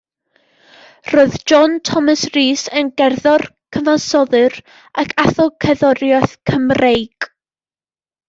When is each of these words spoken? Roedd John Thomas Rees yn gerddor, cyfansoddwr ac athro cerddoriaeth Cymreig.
Roedd 1.09 1.35
John 1.51 1.75
Thomas 1.89 2.23
Rees 2.37 2.63
yn 2.79 2.89
gerddor, 3.01 3.45
cyfansoddwr 3.77 4.57
ac 5.03 5.13
athro 5.25 5.45
cerddoriaeth 5.65 6.33
Cymreig. 6.51 7.29